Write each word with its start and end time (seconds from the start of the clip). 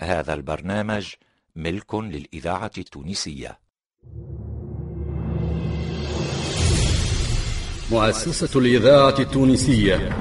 هذا 0.00 0.34
البرنامج 0.34 1.06
ملك 1.56 1.94
للإذاعة 1.94 2.70
التونسية. 2.78 3.58
مؤسسة 7.90 8.60
الإذاعة 8.60 9.14
التونسية. 9.18 10.16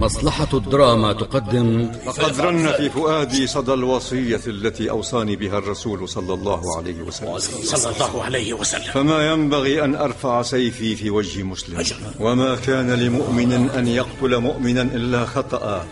مصلحة 0.00 0.48
الدراما 0.54 1.12
تقدم 1.12 1.90
لقد 2.06 2.40
رن 2.40 2.72
في 2.72 2.90
فؤادي 2.90 3.46
صدى 3.46 3.72
الوصية 3.72 4.40
التي 4.46 4.90
أوصاني 4.90 5.36
بها 5.36 5.58
الرسول 5.58 6.08
صلى 6.08 6.34
الله 6.34 6.76
عليه 6.76 7.02
وسلم. 7.02 7.38
صلى 7.38 7.92
الله 7.94 8.24
عليه 8.24 8.52
وسلم. 8.52 8.92
فما 8.92 9.30
ينبغي 9.32 9.84
أن 9.84 9.94
أرفع 9.94 10.42
سيفي 10.42 10.96
في 10.96 11.10
وجه 11.10 11.42
مسلم. 11.42 11.84
وما 12.20 12.56
كان 12.56 12.90
لمؤمن 12.90 13.52
أن 13.52 13.88
يقتل 13.88 14.36
مؤمنا 14.36 14.82
إلا 14.82 15.24
خطأ. 15.24 15.86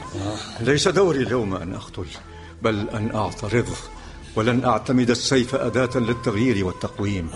ليس 0.61 0.89
دوري 0.89 1.23
اليوم 1.23 1.55
أن 1.55 1.75
أقتل. 1.75 2.07
بل 2.65 2.89
أن 2.89 3.15
أعترض 3.15 3.69
ولن 4.37 4.65
أعتمد 4.65 5.11
السيف 5.11 5.55
أداة 5.55 5.91
للتغيير 5.99 6.67
والتقويم 6.67 7.31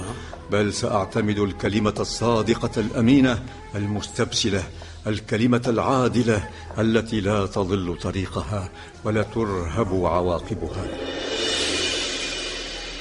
بل 0.50 0.72
سأعتمد 0.72 1.38
الكلمة 1.38 1.94
الصادقة 2.00 2.80
الأمينة 2.80 3.42
المستبسلة 3.74 4.62
الكلمة 5.06 5.62
العادلة 5.66 6.48
التي 6.78 7.20
لا 7.20 7.46
تضل 7.46 7.98
طريقها 8.02 8.70
ولا 9.04 9.22
ترهب 9.22 10.04
عواقبها. 10.04 10.84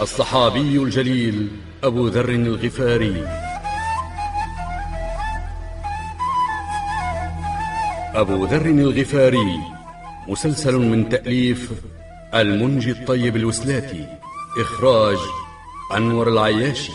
الصحابي 0.02 0.78
الجليل 0.78 1.48
أبو 1.84 2.08
ذر 2.08 2.30
الغفاري. 2.30 3.28
أبو 8.16 8.46
ذر 8.46 8.66
الغفاري 8.66 9.60
مسلسل 10.28 10.76
من 10.76 11.10
تأليف 11.10 11.72
المنجي 12.34 12.92
الطيب 12.92 13.36
الوسلاتي 13.36 14.08
إخراج 14.62 15.18
أنور 15.96 16.30
العياشي. 16.30 16.92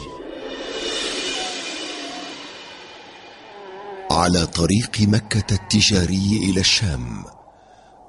على 4.10 4.46
طريق 4.46 5.00
مكة 5.00 5.54
التجاري 5.54 6.50
إلى 6.50 6.60
الشام 6.60 7.24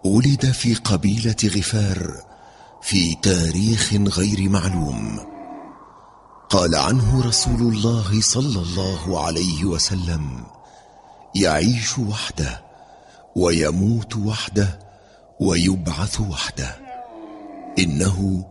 ولد 0.06 0.46
في 0.46 0.76
قبيلة 0.76 1.36
غفار 1.46 2.12
في 2.82 3.16
تاريخ 3.16 3.94
غير 3.94 4.50
معلوم. 4.50 5.20
قال 6.50 6.76
عنه 6.76 7.26
رسول 7.26 7.62
الله 7.62 8.22
صلى 8.22 8.62
الله 8.62 9.26
عليه 9.26 9.66
وسلم 9.66 10.44
يعيش 11.36 12.00
وحده 12.00 12.64
ويموت 13.36 14.16
وحده 14.16 14.80
ويبعث 15.40 16.22
وحده. 16.22 16.83
إنه 17.80 18.46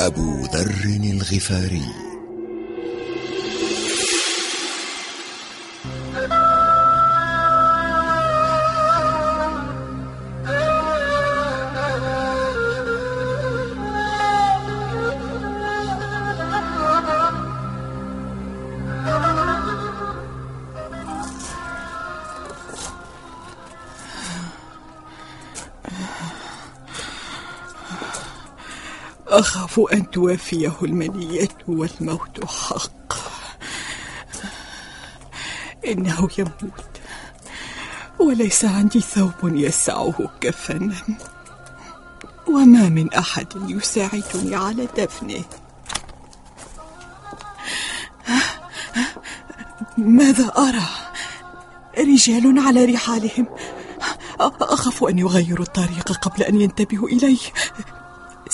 أبو 0.00 0.40
ذر 0.40 1.00
الغفاري. 1.04 2.13
أخاف 29.38 29.80
أن 29.92 30.10
توافيه 30.10 30.72
المنية 30.82 31.48
والموت 31.68 32.44
حق. 32.44 33.12
إنه 35.86 36.28
يموت. 36.38 37.00
وليس 38.18 38.64
عندي 38.64 39.00
ثوب 39.00 39.32
يسعه 39.42 40.30
كفنا. 40.40 40.94
وما 42.46 42.88
من 42.88 43.14
أحد 43.14 43.46
يساعدني 43.70 44.54
على 44.54 44.88
دفنه. 44.96 45.44
ماذا 49.98 50.52
أرى؟ 50.56 50.88
رجال 51.98 52.58
على 52.58 52.84
رحالهم. 52.84 53.46
أخاف 54.60 55.04
أن 55.04 55.18
يغيروا 55.18 55.66
الطريق 55.66 56.12
قبل 56.12 56.42
أن 56.42 56.60
ينتبهوا 56.60 57.08
إلي 57.08 57.38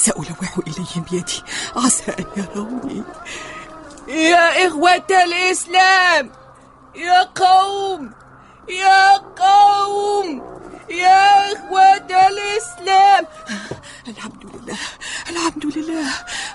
سألوح 0.04 0.58
إليهم 0.66 1.04
بيدي. 1.10 1.42
عسى 1.76 2.12
أن 2.18 2.24
يروني. 2.36 3.02
يا 4.08 4.66
إخوة 4.66 5.06
الإسلام! 5.10 6.32
يا 6.94 7.22
قوم! 7.22 8.12
يا 8.68 9.16
قوم! 9.16 10.60
يا 10.90 11.52
إخوة 11.52 12.28
الإسلام! 12.28 13.26
الحمد 14.08 14.44
لله. 14.54 14.78
الحمد 15.30 15.76
لله. 15.76 16.08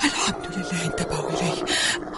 الحمد 0.03 0.45
لله. 0.51 0.85
انتبهوا 0.85 1.29
إلي 1.29 1.66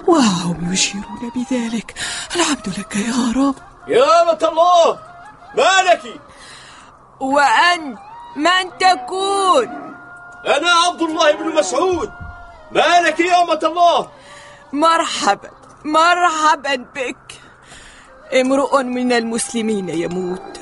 وهم 0.07 0.73
يشيرون 0.73 1.31
بذلك. 1.35 1.93
الحمد 2.35 2.79
لك 2.79 2.95
يا 2.95 3.33
رب. 3.35 3.55
يا 3.87 4.49
الله! 4.49 4.99
ما 5.55 5.81
لك 5.91 6.21
وأنت 7.19 7.97
من 8.35 8.77
تكون. 8.79 9.86
أنا 10.45 10.71
عبد 10.71 11.01
الله 11.01 11.31
بن 11.31 11.55
مسعود. 11.55 12.09
ما 12.71 13.01
لك 13.01 13.19
يا 13.19 13.43
أمة 13.43 13.59
الله؟ 13.63 14.09
مرحبا 14.73 15.49
مرحبا 15.85 16.75
بك. 16.95 17.39
امرؤ 18.33 18.83
من 18.83 19.11
المسلمين 19.11 19.89
يموت. 19.89 20.59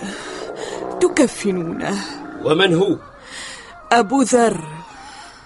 تكفنونه 1.02 1.98
ومن 2.44 2.74
هو؟ 2.74 2.96
أبو 3.92 4.22
ذر. 4.22 4.64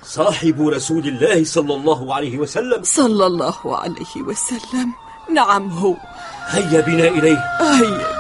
صاحب 0.04 0.68
رسول 0.68 1.08
الله 1.08 1.44
صلى 1.44 1.74
الله 1.76 2.16
عليه 2.16 2.38
وسلم. 2.38 2.84
صلى 2.84 3.26
الله 3.26 3.78
عليه 3.78 4.16
وسلم. 4.18 4.94
نعم 5.30 5.70
هو. 5.70 5.96
هيا 6.48 6.82
بنا 6.82 7.08
إليه. 7.08 7.38
هيا 7.62 8.19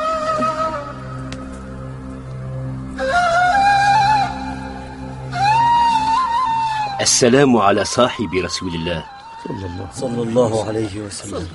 السلام 7.01 7.57
على 7.57 7.85
صاحب 7.85 8.33
رسول 8.33 8.75
الله. 8.75 9.03
صلى 9.45 9.65
الله 9.65 9.87
صلى 9.93 10.21
الله 10.23 10.67
عليه 10.67 11.01
وسلم. 11.01 11.47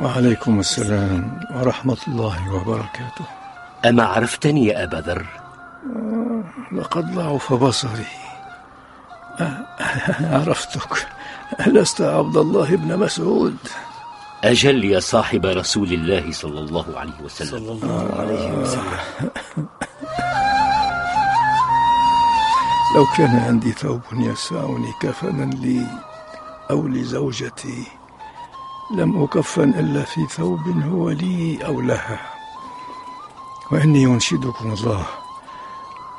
وعليكم 0.00 0.60
السلام 0.60 1.40
ورحمة 1.54 1.96
الله 2.08 2.54
وبركاته. 2.54 3.24
أما 3.84 4.04
عرفتني 4.04 4.66
يا 4.66 4.84
أبا 4.84 4.96
ذر؟ 4.96 5.26
لقد 6.72 7.14
ضعف 7.14 7.52
بصري. 7.52 8.06
عرفتك. 10.34 11.06
لست 11.66 12.00
عبد 12.00 12.36
الله 12.36 12.76
بن 12.76 12.98
مسعود. 12.98 13.56
أجل 14.44 14.84
يا 14.84 15.00
صاحب 15.00 15.46
رسول 15.46 15.92
الله 15.92 16.32
صلى 16.32 16.60
الله 16.60 16.86
عليه 16.96 17.20
وسلم. 17.24 17.48
صلى 17.48 17.72
الله 17.72 18.14
عليه 18.18 18.52
وسلم. 18.52 19.68
لو 22.98 23.06
كان 23.16 23.36
عندي 23.36 23.72
ثوب 23.72 24.00
يسعني 24.12 24.92
كفنا 25.00 25.54
لي 25.54 25.86
أو 26.70 26.88
لزوجتي 26.88 27.86
لم 28.90 29.22
أكفن 29.22 29.70
إلا 29.70 30.02
في 30.02 30.26
ثوب 30.26 30.68
هو 30.68 31.10
لي 31.10 31.66
أو 31.66 31.80
لها. 31.80 32.20
وإني 33.72 34.06
أنشدكم 34.06 34.72
الله 34.72 35.06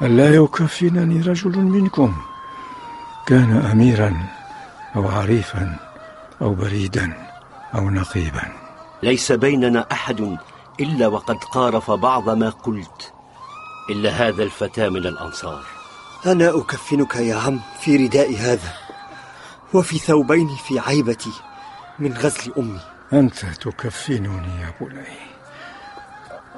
ألا 0.01 0.35
يكفنني 0.35 1.21
رجل 1.21 1.57
منكم؟ 1.57 2.15
كان 3.25 3.57
أميرا 3.71 4.25
أو 4.95 5.07
عريفا 5.07 5.79
أو 6.41 6.53
بريدا 6.53 7.13
أو 7.75 7.89
نقيبا. 7.89 8.51
ليس 9.03 9.31
بيننا 9.31 9.87
أحد 9.91 10.37
إلا 10.79 11.07
وقد 11.07 11.37
قارف 11.43 11.91
بعض 11.91 12.29
ما 12.29 12.49
قلت 12.49 13.13
إلا 13.89 14.09
هذا 14.09 14.43
الفتى 14.43 14.89
من 14.89 15.05
الأنصار. 15.05 15.78
أنا 16.25 16.49
أكفنك 16.49 17.15
يا 17.15 17.35
عم 17.35 17.59
في 17.79 17.97
رداء 17.97 18.35
هذا 18.35 18.73
وفي 19.73 19.97
ثوبين 19.99 20.55
في 20.67 20.79
عيبتي 20.79 21.31
من 21.99 22.13
غزل 22.13 22.53
أمي. 22.57 22.79
أنت 23.13 23.45
تكفنني 23.45 24.61
يا 24.61 24.73
بني 24.81 25.29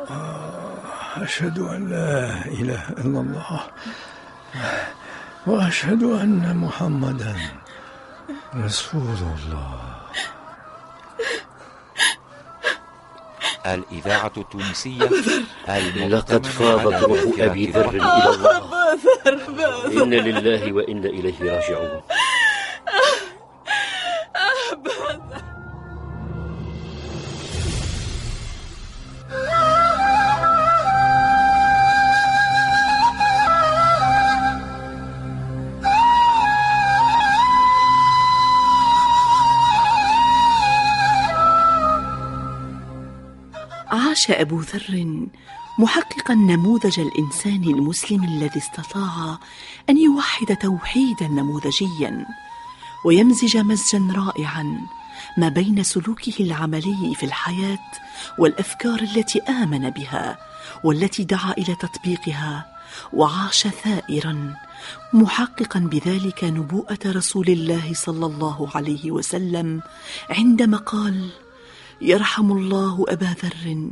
آه، 0.10 1.24
أشهد 1.24 1.60
أن 1.60 1.90
لا 1.90 2.46
إله 2.46 2.90
إلا 2.90 3.20
الله. 3.20 3.62
وأشهد 5.48 6.04
أن 6.04 6.58
محمدا 6.58 7.36
رسول 8.56 9.18
الله. 9.18 9.82
الإذاعة 13.66 14.32
التونسية 14.38 15.10
لقد 16.08 16.46
فاضت 16.46 17.04
روح 17.04 17.20
أبي 17.40 17.66
ذر 17.72 17.90
إلى 17.90 18.30
الله. 18.30 18.81
أبا 18.92 19.30
ذر 19.52 20.04
إنا 20.04 20.16
لله 20.16 20.74
وإنا 20.74 21.10
إليه 21.10 21.40
راجعون. 21.42 22.02
عاش 43.92 44.32
أبو 44.32 44.60
ذر 44.60 45.06
محققا 45.80 46.34
نموذج 46.34 47.00
الإنسان 47.00 47.64
المسلم 47.64 48.24
الذي 48.24 48.60
استطاع 48.60 49.38
أن 49.90 49.98
يوحد 49.98 50.56
توحيدا 50.58 51.28
نموذجيا 51.28 52.26
ويمزج 53.06 53.58
مزجا 53.58 54.08
رائعا 54.16 54.82
ما 55.38 55.50
بين 55.50 55.84
سلوكه 55.84 56.34
العملي 56.40 57.16
في 57.16 57.26
الحياة 57.26 57.92
والأفكار 58.40 59.00
التي 59.00 59.40
آمن 59.40 59.90
بها 59.90 60.38
والتي 60.84 61.24
دعا 61.24 61.52
إلى 61.52 61.76
تطبيقها 61.76 62.66
وعاش 63.14 63.68
ثائرا 63.68 64.56
محققا 65.14 65.80
بذلك 65.80 66.44
نبوءة 66.44 67.00
رسول 67.06 67.48
الله 67.48 67.94
صلى 67.94 68.26
الله 68.26 68.70
عليه 68.76 69.12
وسلم 69.12 69.82
عندما 70.30 70.78
قال 70.78 71.30
يرحم 72.02 72.52
الله 72.52 73.06
أبا 73.08 73.36
ذر 73.44 73.90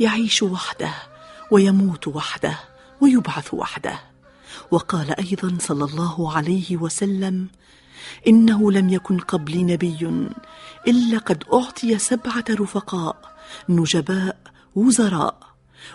يعيش 0.00 0.42
وحده 0.42 0.94
ويموت 1.50 2.08
وحده 2.08 2.58
ويبعث 3.00 3.54
وحده. 3.54 3.98
وقال 4.70 5.20
أيضا 5.20 5.56
صلى 5.60 5.84
الله 5.84 6.36
عليه 6.36 6.76
وسلم 6.76 7.48
إنه 8.28 8.72
لم 8.72 8.88
يكن 8.88 9.18
قبلي 9.18 9.64
نبي 9.64 10.28
إلا 10.88 11.18
قد 11.18 11.44
أعطي 11.52 11.98
سبعة 11.98 12.44
رفقاء 12.50 13.16
نجباء 13.68 14.36
وزراء 14.74 15.38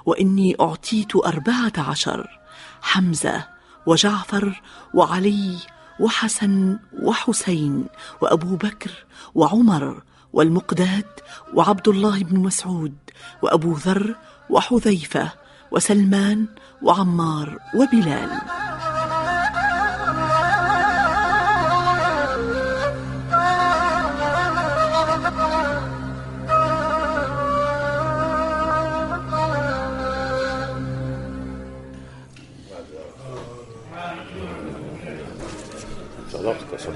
وإني 0.05 0.55
أعطيت 0.61 1.15
أربعة 1.15 1.73
عشر 1.77 2.39
حمزة 2.81 3.47
وجعفر 3.85 4.61
وعلي 4.93 5.57
وحسن 5.99 6.79
وحسين 7.01 7.85
وأبو 8.21 8.55
بكر 8.55 8.91
وعمر 9.35 10.03
والمقداد 10.33 11.05
وعبد 11.53 11.87
الله 11.87 12.23
بن 12.23 12.39
مسعود 12.39 12.95
وأبو 13.41 13.73
ذر 13.73 14.15
وحذيفة 14.49 15.40
وسلمان 15.71 16.45
وعمار 16.81 17.57
وبلال. 17.75 18.29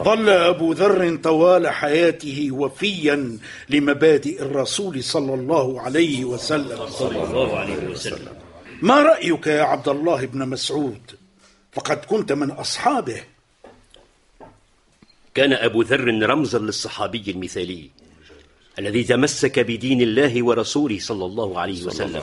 ظل 0.04 0.30
أبو 0.30 0.74
ذر 0.74 1.16
طوال 1.24 1.68
حياته 1.68 2.48
وفيا 2.52 3.38
لمبادئ 3.70 4.42
الرسول 4.42 5.04
صلى 5.04 5.34
الله 5.34 5.82
عليه 5.82 6.26
وسلم. 6.26 6.90
صلى 6.90 7.24
الله 7.24 7.60
عليه 7.60 7.88
وسلم. 7.92 8.45
ما 8.86 9.02
رأيك 9.02 9.48
يا 9.48 9.62
عبد 9.62 9.88
الله 9.88 10.26
بن 10.26 10.50
مسعود؟ 10.50 11.02
فقد 11.72 11.98
كنت 11.98 12.32
من 12.32 12.52
أصحابه. 12.52 13.24
كان 15.34 15.54
أبو 15.54 15.82
ذر 15.82 16.30
رمزا 16.30 16.60
للصحابي 16.60 17.32
المثالي 17.32 17.90
الذي 18.80 19.04
تمسك 19.04 19.60
بدين 19.60 20.02
الله 20.02 20.44
ورسوله 20.44 21.00
صلى 21.00 21.26
الله 21.26 21.60
عليه 21.60 21.84
وسلم. 21.84 22.22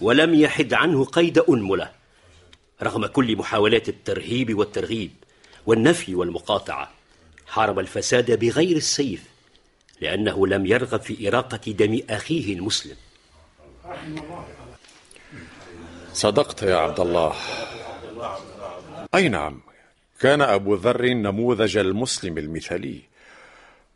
ولم 0.00 0.34
يحد 0.34 0.74
عنه 0.74 1.04
قيد 1.04 1.38
أنملة 1.38 1.90
رغم 2.82 3.06
كل 3.06 3.36
محاولات 3.36 3.88
الترهيب 3.88 4.58
والترغيب 4.58 5.10
والنفي 5.66 6.14
والمقاطعة. 6.14 6.90
حارب 7.46 7.78
الفساد 7.78 8.38
بغير 8.38 8.76
السيف 8.76 9.22
لأنه 10.00 10.46
لم 10.46 10.66
يرغب 10.66 11.00
في 11.00 11.28
إراقة 11.28 11.72
دم 11.72 12.00
أخيه 12.10 12.54
المسلم. 12.54 12.96
صدقت 16.12 16.62
يا 16.62 16.76
عبد 16.76 17.00
الله. 17.00 17.32
أي 19.14 19.28
نعم 19.28 19.60
كان 20.20 20.40
أبو 20.40 20.74
ذر 20.74 21.06
نموذج 21.06 21.76
المسلم 21.76 22.38
المثالي 22.38 23.00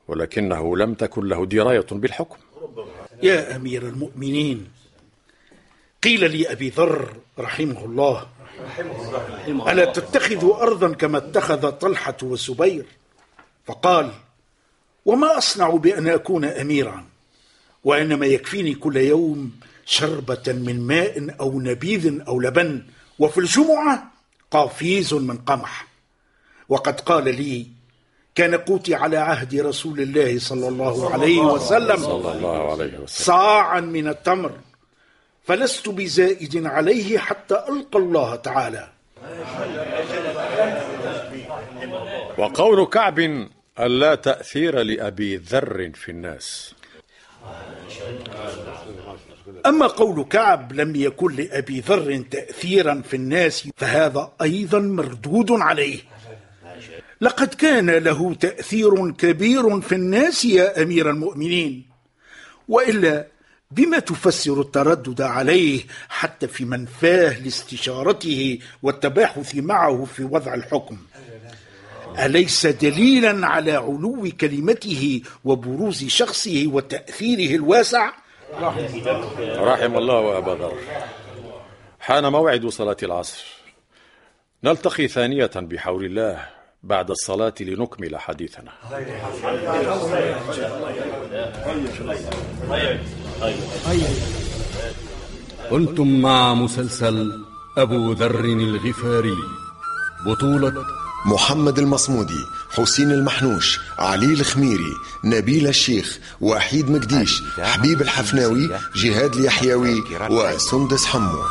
ولكنه 0.09 0.77
لم 0.77 0.95
تكن 0.95 1.29
له 1.29 1.47
دراية 1.47 1.87
بالحكم. 1.91 2.37
يا 3.23 3.57
أمير 3.57 3.83
المؤمنين 3.83 4.69
قيل 6.03 6.31
لي 6.31 6.53
أبي 6.53 6.69
ذر 6.69 7.17
رحمه 7.39 7.85
الله 7.85 8.27
ألا 9.49 9.85
تتخذ 9.85 10.51
أرضا 10.51 10.93
كما 10.93 11.19
اتخذ 11.19 11.71
طلحة 11.71 12.17
وسبير؟ 12.23 12.85
فقال 13.67 14.11
وما 15.07 15.39
أصنع 15.39 15.71
بأن 15.71 16.09
أكون 16.09 16.45
أميرا 16.45 17.05
وإنما 17.85 18.27
يكفيني 18.27 18.75
كل 18.75 18.97
يوم 18.97 19.53
شربة 19.91 20.47
من 20.47 20.87
ماء 20.87 21.37
أو 21.41 21.61
نبيذ 21.61 22.23
أو 22.29 22.41
لبن 22.41 22.83
وفي 23.19 23.39
الجمعة 23.39 24.13
قافيز 24.51 25.15
من 25.15 25.39
قمح. 25.39 25.87
وقد 26.69 27.01
قال 27.01 27.25
لي 27.25 27.67
كان 28.35 28.55
قوتي 28.55 28.95
على 28.95 29.17
عهد 29.17 29.55
رسول 29.55 30.01
الله 30.01 30.39
صلى 30.39 30.69
الله 30.69 31.13
عليه 31.13 31.41
وسلم 31.41 31.97
صلى 31.97 32.33
الله 32.33 32.73
عليه 32.73 32.95
وسلم. 32.99 33.07
صاعا 33.07 33.81
من 33.81 34.09
التمر 34.09 34.53
فلست 35.45 35.89
بزائد 35.89 36.67
عليه 36.67 37.19
حتى 37.19 37.55
ألقى 37.69 37.99
الله 37.99 38.37
تعالى. 38.37 38.89
وقول 42.39 42.87
كعب 42.87 43.19
ألا 43.81 44.15
تأثير 44.15 44.83
لأبي 44.83 45.37
ذر 45.37 45.91
في 45.95 46.11
الناس. 46.11 46.75
أما 49.67 49.87
قول 49.87 50.25
كعب 50.25 50.73
لم 50.73 50.97
يكن 50.97 51.37
لأبي 51.37 51.81
ذر 51.81 52.25
تأثيرا 52.31 53.03
في 53.09 53.17
الناس 53.17 53.69
فهذا 53.77 54.33
أيضا 54.43 54.79
مردود 54.79 55.51
عليه. 55.51 55.99
لقد 57.21 57.55
كان 57.55 57.91
له 57.91 58.35
تأثير 58.35 59.11
كبير 59.11 59.81
في 59.81 59.95
الناس 59.95 60.45
يا 60.45 60.83
أمير 60.83 61.11
المؤمنين 61.11 61.87
وإلا 62.69 63.27
بما 63.71 63.99
تفسر 63.99 64.61
التردد 64.61 65.21
عليه 65.21 65.83
حتى 66.09 66.49
في 66.49 66.65
منفاه 66.65 67.39
لاستشارته 67.39 68.59
والتباحث 68.83 69.55
معه 69.55 70.05
في 70.05 70.25
وضع 70.25 70.55
الحكم؟ 70.55 70.99
أليس 72.27 72.67
دليلا 72.67 73.47
على 73.47 73.73
علو 73.73 74.29
كلمته 74.41 75.23
وبروز 75.45 76.05
شخصه 76.05 76.65
وتأثيره 76.67 77.57
الواسع؟ 77.57 78.13
رحم 79.41 79.99
الله 79.99 80.39
أبا 80.39 80.51
ذر. 80.51 80.75
حان 82.01 82.33
موعد 82.33 82.67
صلاة 82.67 82.97
العصر. 83.03 83.45
نلتقي 84.65 85.09
ثانية 85.09 85.51
بحول 85.57 86.05
الله 86.05 86.47
بعد 86.83 87.11
الصلاة 87.11 87.55
لنكمل 87.61 88.17
حديثنا. 88.19 88.73
كنتم 95.71 96.21
مع 96.21 96.55
مسلسل 96.55 97.45
أبو 97.79 98.13
ذر 98.13 98.45
الغفاري 98.45 99.37
بطولة 100.27 101.00
محمد 101.27 101.79
المصمودي 101.79 102.47
حسين 102.71 103.11
المحنوش 103.11 103.79
علي 103.99 104.35
الخميري 104.35 104.95
نبيل 105.25 105.67
الشيخ 105.67 106.19
وحيد 106.41 106.91
مقديش 106.91 107.43
حبيب 107.59 108.03
الحفناوي 108.03 108.71
جهاد 108.97 109.35
اليحيوي 109.35 110.03
وسندس 110.31 111.05
حمو. 111.05 111.43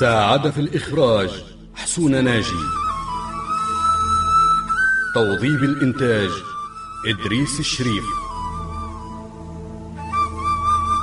ساعد 0.00 0.50
في 0.50 0.60
الإخراج 0.60 1.30
حسون 1.74 2.24
ناجي. 2.24 2.64
توظيب 5.14 5.64
الإنتاج 5.64 6.30
إدريس 7.06 7.60
الشريف. 7.60 8.04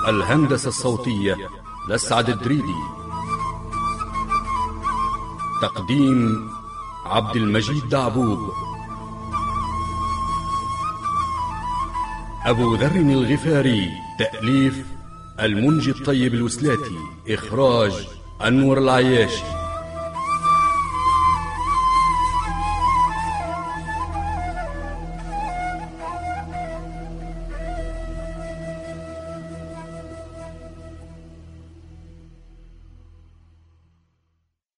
الهندسة 0.07 0.67
الصوتية 0.69 1.64
لسعد 1.89 2.29
الدريدي. 2.29 2.75
تقديم 5.61 6.49
عبد 7.05 7.35
المجيد 7.35 7.89
دعبوب 7.89 8.39
أبو 12.45 12.75
ذر 12.75 12.95
الغفاري 12.95 13.89
تأليف 14.19 14.85
المنجي 15.39 15.91
الطيب 15.91 16.33
الوسلاتي 16.33 16.97
إخراج 17.29 18.07
أنور 18.41 18.77
العياشي. 18.77 19.64